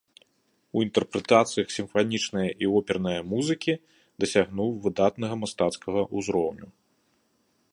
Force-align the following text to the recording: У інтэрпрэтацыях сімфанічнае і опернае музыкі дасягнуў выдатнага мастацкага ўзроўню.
У 0.77 0.81
інтэрпрэтацыях 0.85 1.67
сімфанічнае 1.75 2.45
і 2.65 2.69
опернае 2.79 3.19
музыкі 3.33 3.73
дасягнуў 4.25 4.69
выдатнага 4.87 5.35
мастацкага 5.43 6.01
ўзроўню. 6.17 6.67